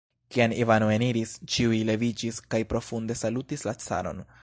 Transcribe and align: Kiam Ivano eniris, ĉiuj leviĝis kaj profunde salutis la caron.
Kiam 0.35 0.55
Ivano 0.63 0.87
eniris, 0.93 1.35
ĉiuj 1.57 1.83
leviĝis 1.91 2.43
kaj 2.55 2.63
profunde 2.75 3.23
salutis 3.25 3.71
la 3.71 3.81
caron. 3.89 4.29